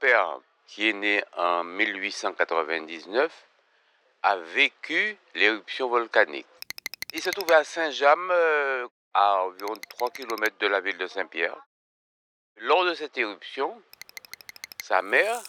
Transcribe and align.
père, 0.00 0.38
qui 0.66 0.88
est 0.88 0.92
né 0.92 1.22
en 1.36 1.64
1899, 1.64 3.32
a 4.22 4.36
vécu 4.36 5.16
l'éruption 5.34 5.88
volcanique. 5.88 6.46
Il 7.12 7.22
se 7.22 7.30
trouvait 7.30 7.54
à 7.54 7.64
Saint-James, 7.64 8.30
euh, 8.30 8.86
à 9.14 9.44
environ 9.44 9.74
3 9.90 10.10
km 10.10 10.56
de 10.58 10.66
la 10.66 10.80
ville 10.80 10.98
de 10.98 11.06
Saint-Pierre. 11.06 11.56
Lors 12.56 12.84
de 12.84 12.94
cette 12.94 13.16
éruption, 13.16 13.80
sa 14.84 15.00
mère 15.02 15.40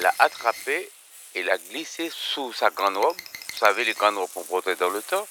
l'a 0.00 0.14
attrapé 0.18 0.90
et 1.34 1.42
l'a 1.42 1.58
glissé 1.58 2.10
sous 2.10 2.52
sa 2.52 2.70
grande 2.70 2.96
robe. 2.96 3.16
Vous 3.52 3.58
savez, 3.58 3.84
les 3.84 3.94
grandes 3.94 4.18
robes 4.18 4.30
qu'on 4.32 4.44
portait 4.44 4.76
dans 4.76 4.90
le 4.90 5.02
temps. 5.02 5.26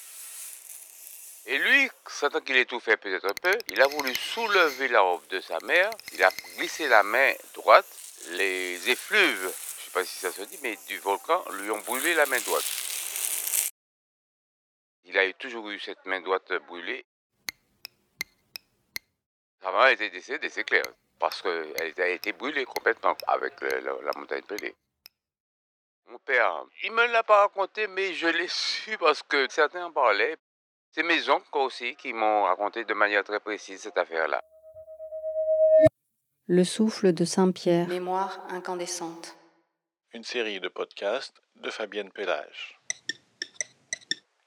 Et 1.46 1.56
lui, 1.56 1.90
sentant 2.06 2.40
qu'il 2.40 2.56
étouffait 2.56 2.98
peut-être 2.98 3.24
un 3.24 3.34
peu, 3.40 3.56
il 3.68 3.80
a 3.80 3.86
voulu 3.86 4.14
soulever 4.14 4.88
la 4.88 5.00
robe 5.00 5.26
de 5.28 5.40
sa 5.40 5.58
mère. 5.64 5.90
Il 6.12 6.22
a 6.22 6.30
glissé 6.56 6.88
la 6.88 7.02
main 7.02 7.32
droite. 7.54 7.86
Les 8.26 8.90
effluves, 8.90 9.40
je 9.40 9.46
ne 9.46 9.50
sais 9.50 9.90
pas 9.92 10.04
si 10.04 10.18
ça 10.18 10.32
se 10.32 10.42
dit, 10.42 10.58
mais 10.62 10.76
du 10.86 10.98
volcan 10.98 11.44
lui 11.52 11.70
ont 11.70 11.80
brûlé 11.80 12.14
la 12.14 12.26
main 12.26 12.40
droite. 12.40 13.72
Il 15.04 15.16
a 15.18 15.32
toujours 15.32 15.70
eu 15.70 15.78
cette 15.80 16.04
main 16.04 16.20
droite 16.20 16.52
brûlée. 16.66 17.06
Sa 19.62 19.72
maman 19.72 19.86
était 19.86 20.10
décédée, 20.10 20.50
c'est 20.50 20.64
clair, 20.64 20.84
parce 21.18 21.40
qu'elle 21.42 21.94
a 21.98 22.08
été 22.08 22.32
brûlée 22.32 22.64
complètement 22.64 23.16
avec 23.26 23.60
la 23.60 24.12
montagne 24.16 24.42
pelée. 24.42 24.76
Mon 26.06 26.18
père, 26.18 26.64
il 26.82 26.92
me 26.92 27.06
l'a 27.06 27.22
pas 27.22 27.40
raconté, 27.40 27.86
mais 27.86 28.14
je 28.14 28.28
l'ai 28.28 28.48
su 28.48 28.96
parce 28.98 29.22
que 29.22 29.48
certains 29.50 29.86
en 29.86 29.92
parlaient. 29.92 30.36
C'est 30.90 31.02
mes 31.02 31.28
oncles 31.28 31.46
aussi 31.52 31.96
qui 31.96 32.12
m'ont 32.12 32.44
raconté 32.44 32.84
de 32.84 32.94
manière 32.94 33.24
très 33.24 33.40
précise 33.40 33.82
cette 33.82 33.98
affaire-là. 33.98 34.42
Le 36.50 36.64
souffle 36.64 37.12
de 37.12 37.26
Saint-Pierre. 37.26 37.86
Mémoire 37.88 38.42
incandescente. 38.48 39.36
Une 40.14 40.24
série 40.24 40.60
de 40.60 40.68
podcasts 40.68 41.42
de 41.56 41.68
Fabienne 41.68 42.10
Pellage. 42.10 42.80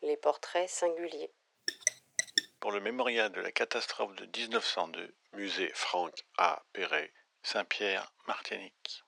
Les 0.01 0.17
portraits 0.17 0.67
singuliers. 0.67 1.31
Pour 2.59 2.71
le 2.71 2.79
mémorial 2.79 3.31
de 3.31 3.39
la 3.39 3.51
catastrophe 3.51 4.15
de 4.15 4.25
1902, 4.35 5.13
musée 5.33 5.71
Franck 5.75 6.25
A. 6.39 6.63
Perret, 6.73 7.13
Saint-Pierre, 7.43 8.11
Martinique. 8.25 9.03